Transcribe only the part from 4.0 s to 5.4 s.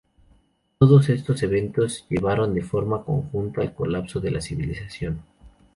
de la civilización.